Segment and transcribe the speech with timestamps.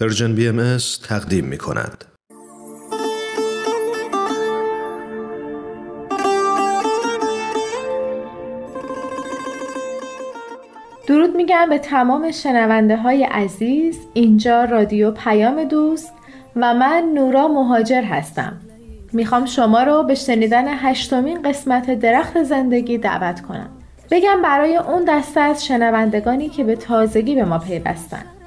[0.00, 0.76] Persian BM
[1.08, 2.04] تقدیم می کند.
[11.06, 13.98] درود میگم به تمام شنونده های عزیز.
[14.14, 16.12] اینجا رادیو پیام دوست
[16.56, 18.60] و من نورا مهاجر هستم.
[19.12, 23.70] می‌خوام شما رو به شنیدن هشتمین قسمت درخت زندگی دعوت کنم.
[24.10, 28.37] بگم برای اون دسته از شنوندگانی که به تازگی به ما پیوستن.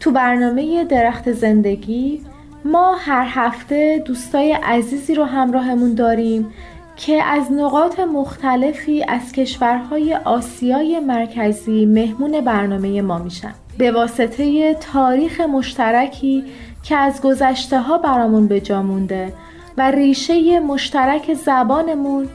[0.00, 2.20] تو برنامه درخت زندگی
[2.64, 6.46] ما هر هفته دوستای عزیزی رو همراهمون داریم
[6.96, 13.54] که از نقاط مختلفی از کشورهای آسیای مرکزی مهمون برنامه ما میشن.
[13.78, 16.44] به واسطه تاریخ مشترکی
[16.82, 19.32] که از گذشته ها برامون به جا مونده
[19.78, 22.28] و ریشه مشترک زبانمون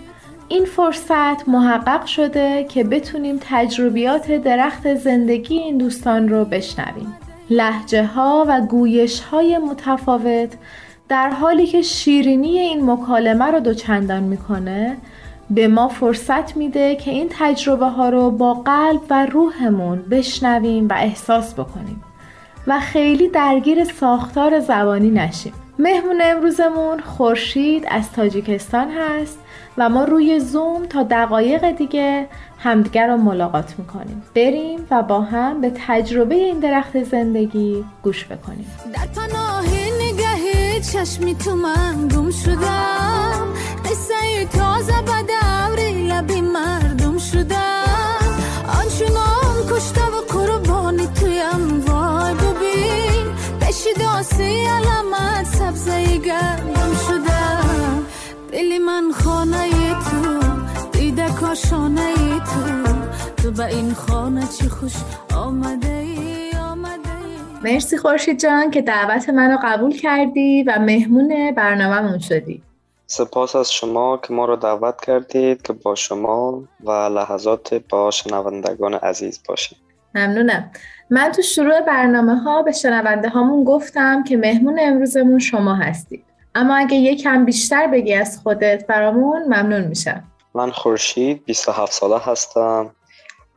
[0.48, 7.18] این فرصت محقق شده که بتونیم تجربیات درخت زندگی این دوستان رو بشنویم.
[7.52, 10.54] لحجه ها و گویش های متفاوت
[11.10, 14.98] در حالی که شیرینی این مکالمه رو دوچندان می‌کنه
[15.50, 20.94] به ما فرصت میده که این تجربه ها رو با قلب و روحمون بشنویم و
[20.94, 22.04] احساس بکنیم
[22.68, 25.54] و خیلی درگیر ساختار زبانی نشیم.
[25.80, 29.40] مهمون امروزمون خورشید از تاجیکستان هست.
[29.78, 32.28] و ما روی زوم تا دقایق دیگه
[32.60, 34.24] همدیگر رو ملاقات می‌کنیم.
[34.36, 38.68] بریم و با هم به تجربه این درخت زندگی گوش بکنیم.
[38.94, 39.66] در پناه
[40.02, 43.48] نگه چشمی تو من گم شدم.
[43.86, 48.18] قصه تازه به دوری لبی مردم شدم.
[48.80, 53.26] آنچنان کشته و قربانی تویم وای ببین.
[53.60, 56.81] پیش داسی علامت سبزه شدم
[58.72, 60.40] دلی من خانه تو
[60.92, 62.94] دیده کاشانه تو.
[63.44, 64.94] تو به این خانه چی خوش
[65.36, 67.74] آمده ای آمده ای.
[67.74, 72.62] مرسی خورشید جان که دعوت منو قبول کردی و مهمون برنامهمون شدی.
[73.08, 78.94] سپاس از شما که ما رو دعوت کردید که با شما و لحظات با شنوندگان
[78.94, 79.78] عزیز باشیم.
[80.16, 80.72] ممنونم.
[81.10, 86.31] من تو شروع برنامه ها به شنونده هامون گفتم که مهمون امروزمون شما هستید.
[86.56, 90.24] اما اگه یکم بیشتر بگی از خودت برامون ممنون میشم.
[90.54, 92.96] من خورشید 27 ساله هستم.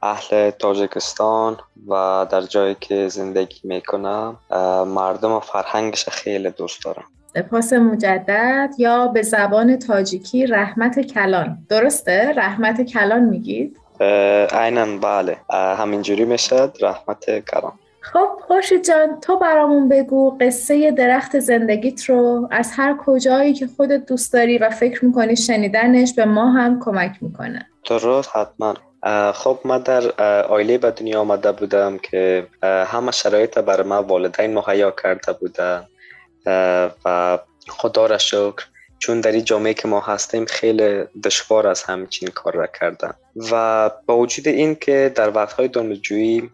[0.02, 1.56] اهل تاجیکستان
[1.88, 4.36] و در جایی که زندگی می‌کنم
[4.86, 7.04] مردم و فرهنگش خیلی دوست دارم.
[7.34, 11.58] سپاس مجدد یا به زبان تاجیکی رحمت کلان.
[11.68, 13.76] درسته؟ رحمت کلان میگید؟
[14.52, 15.36] عینا بله.
[15.50, 16.76] همینجوری می‌شد.
[16.80, 17.72] رحمت کلان.
[18.12, 24.06] خب خورشید جان تو برامون بگو قصه درخت زندگیت رو از هر کجایی که خودت
[24.06, 27.66] دوست داری و فکر می‌کنی شنیدنش به ما هم کمک می‌کنه.
[27.88, 28.74] درست حتما.
[29.32, 34.90] خب من در آیله به دنیا آمده بودم که همه شرایط بر من والدین مهیا
[34.90, 35.86] کرده بودن.
[37.04, 37.38] و
[37.68, 38.64] خدا را شکر
[38.98, 43.12] چون در این جامعه که ما هستیم خیلی دشوار از همچین کار را کردن.
[43.52, 46.50] و با وجود این که در وقتهای دانشجویی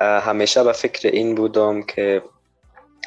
[0.00, 2.22] همیشه به فکر این بودم که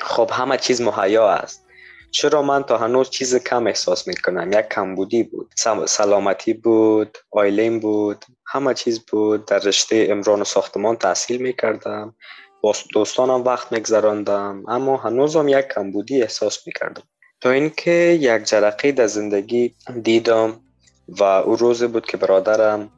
[0.02, 1.66] خب همه چیز مهیا است.
[2.12, 5.54] چرا من تا هنوز چیز کم احساس می‌کنم؟ یک کمبودی بود.
[5.86, 9.46] سلامتی بود آیلین بود همه چیز بود.
[9.46, 12.16] در رشته امران و ساختمان تحصیل می‌کردم.
[12.62, 14.64] با دوستانم وقت میگذراندم.
[14.68, 17.04] اما هنوزم یک کمبودی احساس می‌کردم.
[17.42, 20.60] تا اینکه یک جرقه در زندگی دیدم
[21.08, 22.92] و او روزی بود که برادرم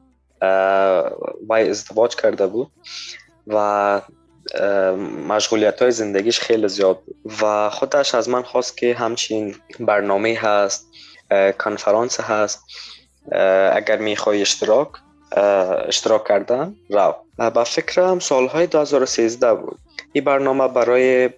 [1.48, 2.72] وای ازدواج کرده بود.
[3.48, 4.02] و
[5.28, 7.00] مشغولیت های زندگیش خیلی زیاد
[7.42, 10.88] و خودش از من خواست که همچین برنامه هست
[11.60, 12.64] کنفرانس هست.
[13.72, 14.88] اگر می‌خوای اشتراک
[15.88, 19.80] اشتراک کردن رو با فکرم سالهای 2013 بود.
[20.14, 21.30] این برنامه برای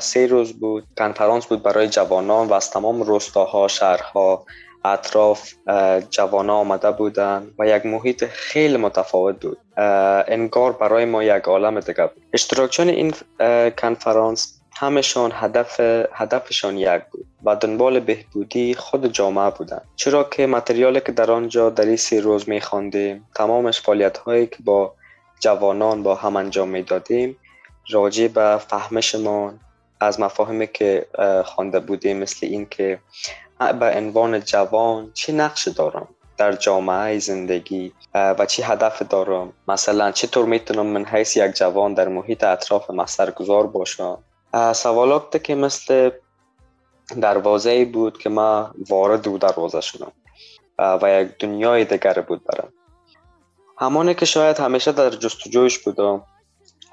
[0.00, 0.84] سه روز بود.
[0.98, 4.46] کنفرانس بود برای جوانان و از تمام روستاها شهرها.
[4.84, 5.52] اطراف
[6.10, 9.58] جوان آمده بودن و یک محیط خیلی متفاوت بود.
[10.28, 12.22] انگار برای ما یک عالم دیگه بود.
[12.32, 13.14] اشتراکچان این
[13.78, 15.80] کنفرانس همشان هدف
[16.12, 19.80] هدفشان یک بود و دنبال بهبودی خود جامعه بودن.
[19.96, 24.46] چرا که متریالی که در آنجا در این سی روز می خواندیم تمامش فعالیت هایی
[24.46, 24.94] که با
[25.40, 27.36] جوانان با هم انجام می دادیم
[27.90, 29.60] راجع به فهمشمان
[30.04, 31.06] از مفاهیمی که
[31.44, 32.98] خوانده بودیم مثل این که
[33.80, 40.46] به عنوان جوان چه نقش دارم در جامعه زندگی و چه هدف دارم؟ مثلا چطور
[40.46, 42.90] می‌تونم من حیث یک جوان در محیط اطراف
[43.36, 44.18] گذار باشم؟
[44.72, 46.10] سوالات که مثل
[47.20, 50.12] دروازه بود که ما وارد او دروازه شدم
[50.78, 52.72] و یک دنیای دیگر بود برم
[53.78, 56.22] همانه که شاید همیشه در جستجویش بودم.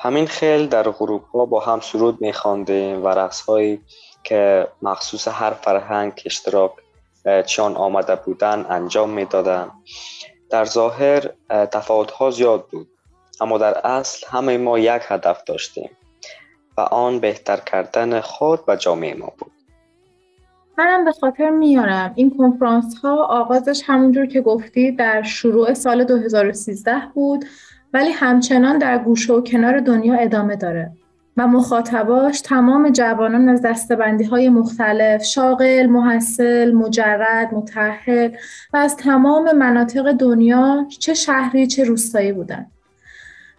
[0.04, 3.82] همین خیل در غروب ها با هم سرود میخواندیم و رقص هایی
[4.24, 6.72] که مخصوص هر فرهنگ اشتراک
[7.46, 9.72] چون آمده بودن انجام می‌دادم
[10.50, 12.88] در ظاهر تفاوت ها زیاد بود
[13.42, 15.90] اما در اصل همه ما یک هدف داشتیم
[16.78, 19.52] و آن بهتر کردن خود و جامعه ما بود.
[20.78, 22.14] منم به خاطر میارم.
[22.16, 27.46] این کنفرانس ها آغازش همونجور که گفتی در شروع سال 2013 بود.
[27.94, 30.92] ولی همچنان در گوشه و کنار دنیا ادامه داره
[31.38, 38.32] و مخاطباش تمام جوانان از دستبندی های مختلف شاغل، محصل، مجرد، متحل
[38.74, 42.66] و از تمام مناطق دنیا چه شهری چه روستایی بودن.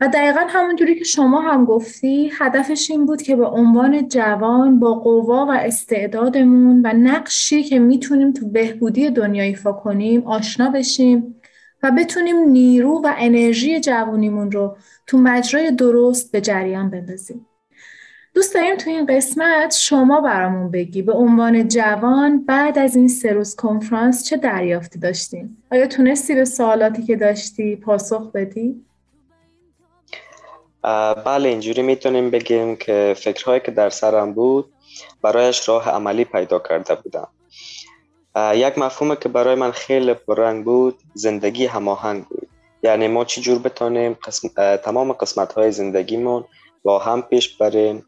[0.00, 4.94] و دقیقا همونجوری که شما هم گفتی هدفش این بود که به عنوان جوان با
[4.94, 11.34] قوا و استعدادمون و نقشی که می‌تونیم تو بهبودی دنیا ایفا کنیم آشنا بشیم
[11.82, 14.76] و بتونیم نیرو و انرژی جوانیمون رو
[15.06, 17.46] تو مجرای درست به جریان بندازیم.
[18.34, 23.32] دوست داریم تو این قسمت شما برامون بگی به عنوان جوان بعد از این سه
[23.32, 28.84] روز کنفرانس چه دریافتی داشتیم؟ آیا تونستی به سوالاتی که داشتی پاسخ بدی؟
[31.24, 34.72] بله اینجوری می‌تونیم بگیم که فکرهایی که در سرم بود
[35.22, 37.28] برایش راه عملی پیدا کرده بودم
[38.36, 42.48] یک مفهوم که برای من خیلی پررنگ بود زندگی هماهنگ بود.
[42.82, 46.44] یعنی ما چی جور بتانیم قسم، تمام قسمت های زندگیمون
[46.82, 48.06] با هم پیش بریم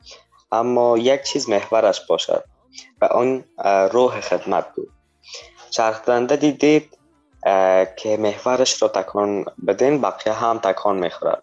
[0.52, 2.44] اما یک چیز محورش باشد
[3.00, 3.44] و آن
[3.92, 4.90] روح خدمت بود.
[5.70, 6.98] چرخدنده دیدید
[7.96, 11.42] که محورش را تکان بدین بقیه هم تکان می‌خورد.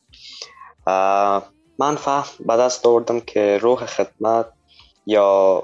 [1.79, 4.45] من فهم به دست آوردم که روح خدمت
[5.05, 5.63] یا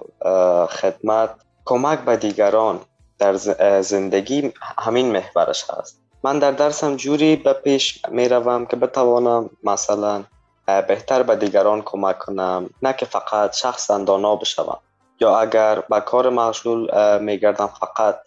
[0.70, 1.36] خدمت
[1.66, 2.80] کمک به دیگران
[3.20, 3.36] در
[3.82, 6.02] زندگی همین محورش هست.
[6.24, 10.24] من در درسم جوری به پیش می روم که بتوانم مثلا
[10.66, 14.80] بهتر به دیگران کمک کنم نه که فقط شخص دانا بشوم.
[15.20, 16.90] یا اگر به کار مشغول
[17.22, 18.20] می گردم فقط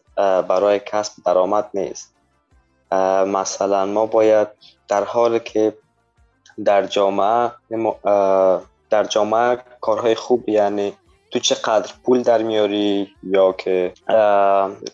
[0.49, 2.15] برای کسب درآمد نیست.
[3.27, 4.49] مثلا ما باید
[4.89, 5.75] در حالی که
[6.65, 7.51] در جامعه
[8.91, 10.93] در جامعه کارهای خوب یعنی
[11.31, 13.93] تو چقدر پول در میاری یا که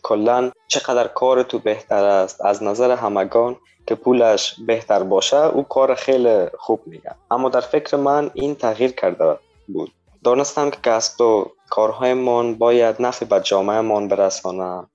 [0.02, 3.56] کلا چقدر کار تو بهتر است؟ از نظر همگان
[3.86, 8.92] که پولش بهتر باشه او کار خیلی خوب میگن اما در فکر من این تغییر
[8.92, 9.38] کرده
[9.68, 9.92] بود.
[10.24, 14.86] دانستم که کسب و کارهایمان باید نفع به جامعهمان برسانه.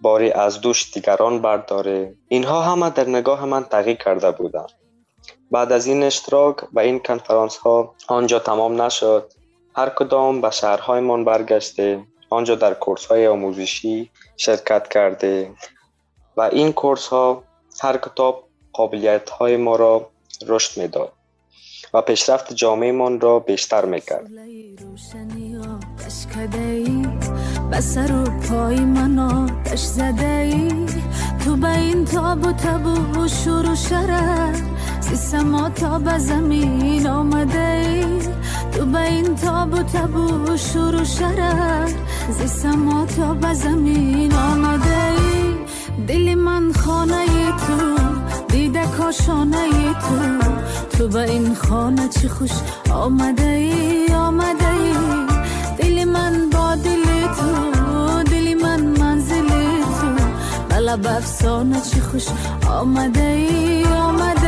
[0.00, 2.14] باری از دوش دیگران برداره.
[2.28, 4.66] اینها همه در نگاه من تغییر کرده بودن.
[5.50, 9.32] بعد از این اشتراک و این کنفرانس ها آنجا تمام نشد.
[9.76, 15.50] هر کدام به شهرهایمان برگشته آنجا در کورس های آموزشی شرکت کرده
[16.36, 17.42] و این کورس ها
[17.80, 20.10] هر کتاب قابلیت های ما را
[20.46, 21.12] رشد می‌داد
[21.94, 24.26] و پیشرفت جامعه من را بیشتر می‌کرد.
[31.44, 34.54] تو به این تاب و تبو و شور شرر
[35.00, 38.20] سیسما تا به زمین آمده ای
[38.72, 41.88] تو به این تاب و تبو و شور و شرر
[42.38, 45.54] زیسما تا به زمین آمده ای؟
[46.08, 47.26] دل من خانه
[47.66, 47.96] تو
[48.48, 50.48] دیده کاشانه تو
[50.98, 52.50] تو به این خانه چی خوش
[52.90, 54.94] آمده ای؟ آمده ای.
[55.78, 57.04] دل من با دل
[57.38, 59.48] تو دل من منزل
[59.82, 60.24] تو
[60.68, 62.26] بلب افسانه چی خوش
[62.68, 64.39] آمده ای؟ آمده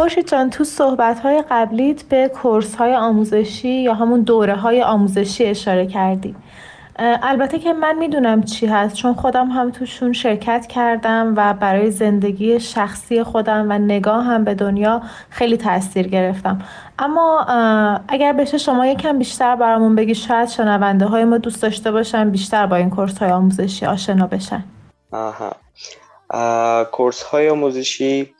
[0.00, 5.44] خوشی جان تو صحبت های قبلیت به کورس های آموزشی یا همون دوره های آموزشی
[5.44, 6.36] اشاره کردی.
[6.98, 12.60] البته که من می‌دونم چی هست چون خودم هم توشون شرکت کردم و برای زندگی
[12.60, 16.58] شخصی خودم و نگاه هم به دنیا خیلی تاثیر گرفتم.
[16.98, 17.40] اما
[18.08, 22.66] اگر بشه شما یکم بیشتر برامون بگی شاید شنونده های ما دوست داشته باشن بیشتر
[22.66, 24.64] با این کورس های آموزشی آشنا بشن.
[25.12, 25.52] آها.
[26.84, 28.34] کورس های آموزشی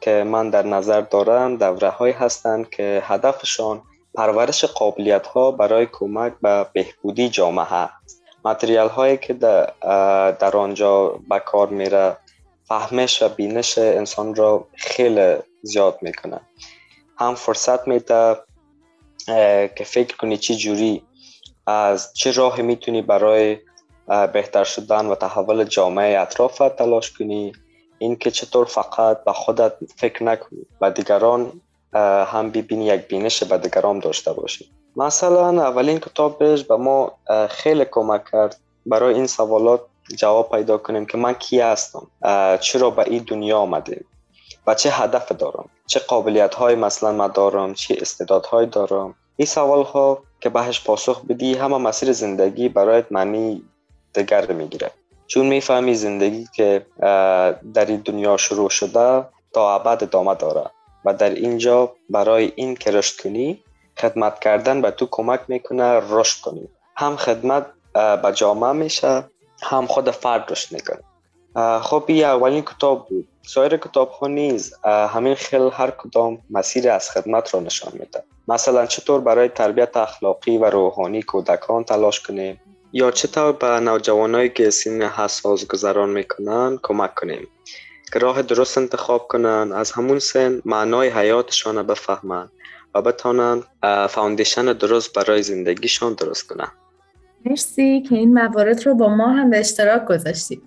[0.00, 3.82] که, من در نظر دارم دوره های هستند که هدفشان
[4.14, 8.22] پرورش قابلیت ها برای کمک به بهبودی جامعه است.
[8.44, 12.16] متریال هایی که در آنجا به کار میره
[12.64, 16.40] فهمش و بینش انسان را خیلی زیاد می‌کنه.
[17.18, 18.36] هم فرصت میده
[19.76, 21.02] که فکر کنی چی جوری
[21.66, 23.58] از چه راه می‌تونی برای
[24.32, 27.52] بهتر شدن و تحول جامعه اطراف تلاش کنی.
[28.00, 31.60] اینکه چطور فقط به خودت فکر نکنی و دیگران
[32.32, 34.70] هم ببینی یک بینش به دیگران داشته باشی.
[34.96, 37.12] مثلا اولین کتابش به ما
[37.50, 39.80] خیلی کمک کرد برای این سوالات
[40.16, 42.06] جواب پیدا کنیم که من کی هستم؟
[42.60, 44.04] چرا به این دنیا آمدیم؟
[44.66, 49.84] و چه هدف دارم؟ چه قابلیت های مثلا ما دارم؟ چه استعدادهای دارم؟ این سوال
[49.84, 53.62] ها که بهش پاسخ بدی همه مسیر زندگی برایت معنی
[54.14, 54.90] دگر می‌گیره.
[55.30, 56.86] چون می‌فهمی زندگی که
[57.74, 60.70] در این دنیا شروع شده تا ابد ادامه داره
[61.04, 63.64] و در اینجا برای این که رشد کنی
[63.98, 66.68] خدمت کردن به تو کمک می‌کنه رشد کنی.
[66.96, 69.24] هم خدمت به جامعه میشه
[69.62, 71.80] هم خود فرد رشد می‌کنه.
[71.80, 73.28] خب این اولین کتاب بود.
[73.46, 78.22] سایر کتاب ها نیز همین خیل هر کدام مسیر از خدمت را نشان میده.
[78.48, 82.60] مثلا چطور برای تربیت اخلاقی و روحانی کودکان تلاش کنیم؟
[82.92, 87.48] یا چطور به نوجوانایی که سین حساس گذران می‌کنن کمک کنیم.
[88.12, 92.48] که راه درست انتخاب کنن از همون سن معنای حیاتشان بفهمن
[92.94, 93.62] و بتانن
[94.08, 96.68] فاوندیشن درست برای زندگیشان درست کنن.
[97.44, 100.62] مرسی که این موارد رو با ما هم به اشتراک گذاشتید.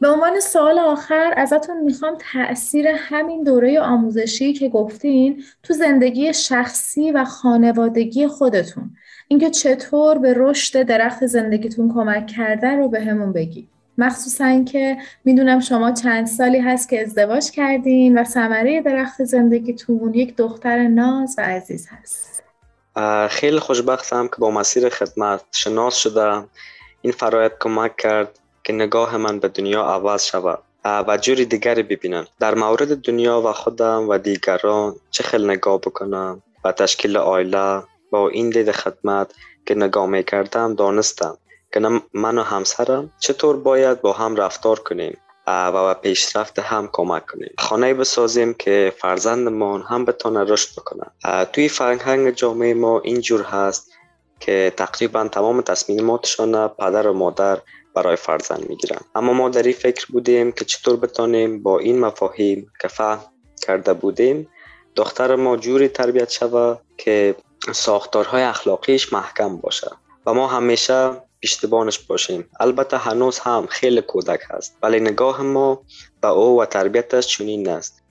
[0.00, 7.10] به عنوان سوال آخر ازتون می‌خوام تاثیر همین دوره آموزشی که گفتین تو زندگی شخصی
[7.10, 8.90] و خانوادگی خودتون.
[9.32, 13.68] اینکه چطور به رشد درخت زندگیتون کمک کرده رو به همون بگی.
[13.98, 20.36] مخصوصا که می‌دونم شما چند سالی هست که ازدواج کردین و ثمره درخت زندگیتون یک
[20.36, 22.42] دختر ناز و عزیز هست.
[23.30, 26.48] خیلی خوشبختم که با مسیر خدمت شناس شدم.
[27.02, 32.26] این فرایت کمک کرد که نگاه من به دنیا عوض شود و جوری دیگری ببینم.
[32.40, 38.28] در مورد دنیا و خودم و دیگران چه خیلی نگاه بکنم و تشکیل آیله با
[38.28, 39.34] این دید خدمت
[39.66, 41.38] که نگاه می کردم دانستم
[41.72, 41.80] که
[42.14, 47.50] من و همسرم چطور باید با هم رفتار کنیم و به پیشرفت هم کمک کنیم.
[47.58, 51.10] خانه بسازیم که فرزندمان هم بتونه رشد بکنن.
[51.52, 53.90] توی فرهنگ جامعه ما اینجور هست
[54.40, 57.58] که تقریبا تمام تصمیماتشان پدر و مادر
[57.94, 59.00] برای فرزند می‌گیرن.
[59.14, 63.24] اما ما در این فکر بودیم که چطور بتانیم با این مفاهیم که فهم
[63.62, 64.48] کرده بودیم
[64.96, 67.34] دختر ما جوری تربیت شود که
[67.72, 69.90] ساختارهای اخلاقیش محکم باشه
[70.26, 71.10] و ما همیشه
[71.42, 72.48] پشتبانش باشیم.
[72.60, 75.82] البته هنوز هم خیلی کودک هست ولی نگاه ما
[76.20, 78.02] به او و تربیتش چنین است.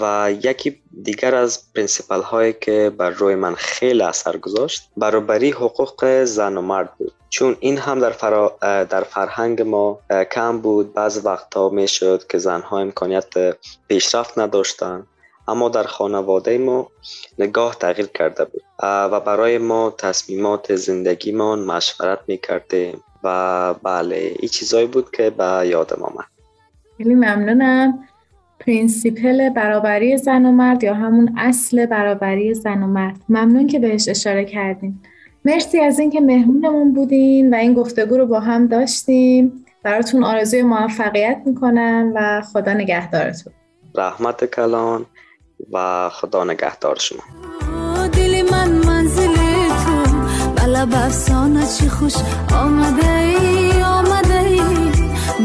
[0.00, 6.24] و یکی دیگر از principle هایی که بر روی من خیلی اثر گذاشت برابری حقوق
[6.24, 7.12] زن و مرد بود.
[7.30, 8.58] چون این هم در, فرا...
[8.62, 10.00] در فرهنگ ما
[10.32, 10.94] کم بود.
[10.94, 13.56] بعض وقتها می شد که زنها امکانیت
[13.88, 15.06] پیشرفت نداشتند
[15.48, 16.88] اما در خانواده ما
[17.38, 24.86] نگاه تغییر کرده بود و برای ما تصمیمات زندگیمان مشورت می‌کردیم و بله این چیزایی
[24.86, 26.24] بود که به یادم آمد.
[26.96, 27.98] خیلی ممنونم.
[28.60, 33.16] principle برابری زن و مرد یا همون اصل برابری زن و مرد.
[33.28, 35.02] ممنون که بهش اشاره کردیم
[35.44, 39.64] مرسی از اینکه مهمونمون بودین و این گفتگو رو با هم داشتیم.
[39.82, 43.52] براتون آرزوی موفقیت می‌کنم و خدا نگهدارتون.
[43.94, 45.06] رحمت کلان.
[45.72, 47.22] و خدا نگهدار شما.
[48.06, 49.34] دلی من منزل
[49.84, 50.12] تو
[50.56, 52.14] بلا بفسانه چی خوش
[52.54, 54.60] آمده ای آمده ای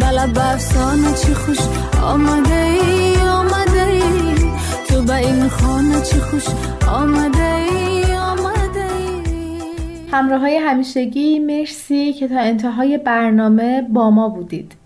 [0.02, 1.60] بلا بفسانه چی خوش
[2.04, 4.36] آمده ای آمده ای
[4.88, 6.46] تو به این خانه چی خوش
[6.88, 9.22] آمده ای آمده ای
[10.12, 14.79] همراه های همیشگی مرسی که تا انتهای برنامه با ما بودید.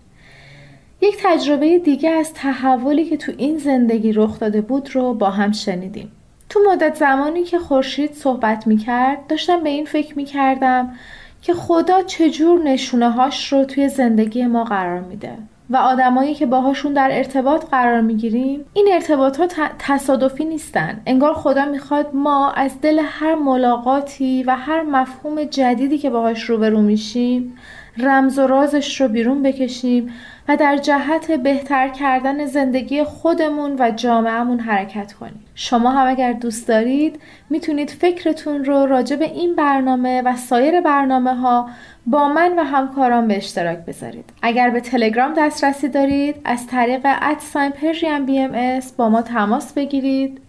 [1.04, 5.52] یک تجربه دیگه از تحولی که تو این زندگی رخ داده بود رو با هم
[5.52, 6.12] شنیدیم.
[6.50, 10.94] تو مدت زمانی که خورشید صحبت می‌کرد داشتم به این فکر می‌کردم
[11.42, 15.38] که خدا چجور نشونه هاش رو توی زندگی ما قرار میده
[15.70, 19.48] و آدمایی که باهاشون در ارتباط قرار می‌گیریم این ارتباط ها
[19.80, 26.10] تصادفی نیستن انگار خدا می‌خواد ما از دل هر ملاقاتی و هر مفهوم جدیدی که
[26.10, 27.58] باهاش روبرو میشیم
[27.98, 30.14] رمز و رازش رو بیرون بکشیم
[30.48, 35.46] و در جهت بهتر کردن زندگی خودمون و جامعهمون حرکت کنیم.
[35.56, 37.20] شما هم اگر دوست دارید
[37.50, 41.70] می‌تونید فکرتون رو راجع به این برنامه و سایر برنامه ها
[42.06, 44.30] با من و همکاران به اشتراک بذارید.
[44.42, 50.42] اگر به تلگرام دسترسی دارید از طریق ادساین پرژیم بی ام با ما تماس بگیرید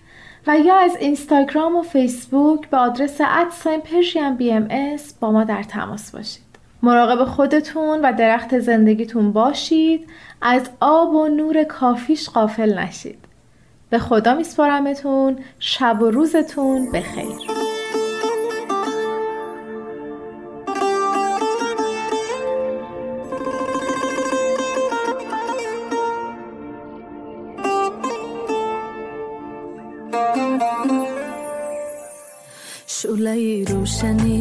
[0.47, 4.69] و یا از اینستاگرام و فیسبوک به آدرس ادساین پرژیم بی ام
[5.21, 6.44] با ما در تماس باشید.
[6.85, 10.07] مراقب خودتون و درخت زندگیتون باشید.
[10.43, 13.19] از آب و نور کافیش قافل نشید.
[13.91, 15.39] به خدا میسپارمتون.
[15.59, 17.65] شب و روزتون بخیر.
[32.87, 34.34] شوله روشنی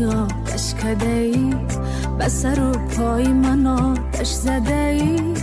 [2.33, 5.33] سر و پای من آتش زده ای؟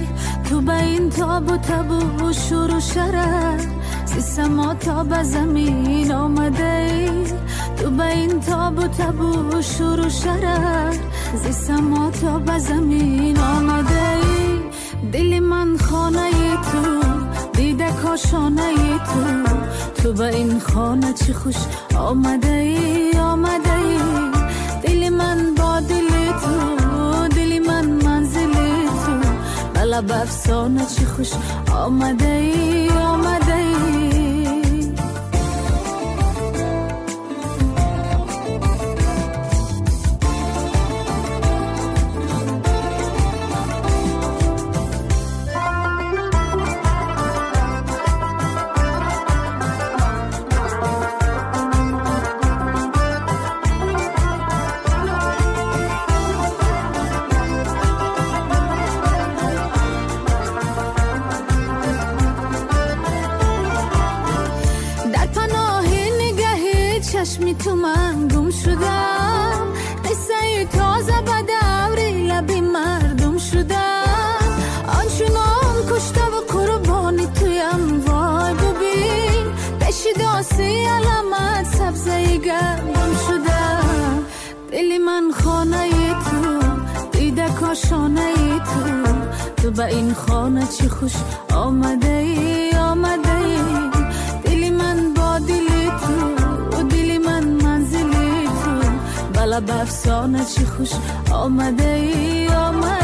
[0.50, 3.58] تو به این تاب و تبو و شور و شرر
[4.06, 4.42] زی
[4.80, 7.24] تا به زمین آمده ای؟
[7.76, 10.94] تو به این تاب و تبو و شور و شرر
[11.34, 11.72] زی
[12.22, 14.60] تا به زمین آمده ای؟
[15.12, 16.30] دل من خانه
[16.72, 17.00] تو
[17.52, 19.54] دیده کاشانه تو
[20.02, 21.56] تو به این خانه چی خوش
[21.98, 23.98] آمده ای؟ آمده ای.
[24.82, 26.08] دل من با دل
[26.42, 26.79] تو
[30.02, 31.30] بلا بفسانه چی خوش
[31.72, 33.39] آمده ای آمده
[80.50, 84.24] داسی علامت سبزه گردم شدم
[84.72, 86.60] دلی من خانه تو
[87.18, 89.12] دیده کاشانه تو.
[89.56, 91.12] تو به این خانه چی خوش
[91.54, 93.58] آمده ای؟ آمده ای.
[94.44, 96.40] دلی من با دلی تو
[99.46, 100.90] لب افسانه چی خوش
[101.32, 102.99] آمده ای؟ آمده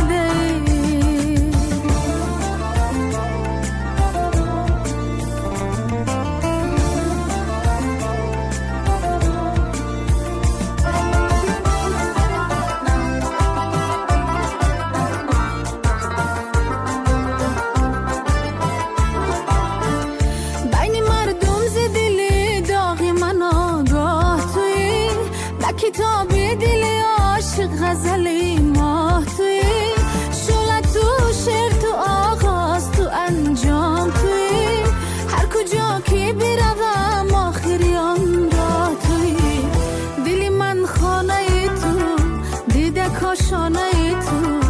[43.37, 44.61] دیده کاشانه تو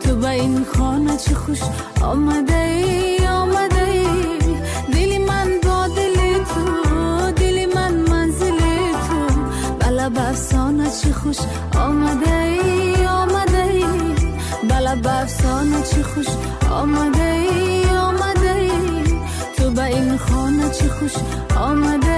[0.00, 1.60] تو به این خانه چه خوش
[2.02, 4.06] آمده ای آمده ای.
[4.92, 8.58] دلی من با دل تو دلی من منزل
[9.08, 9.40] تو.
[9.80, 11.36] بلا بفسانه چی خوش
[11.78, 13.84] آمده ای آمده ای.
[14.70, 16.26] بلا بفسانه چی خوش
[16.70, 18.70] آمده ای آمده ای.
[19.56, 21.12] تو به این خانه چی خوش
[21.60, 22.15] آمده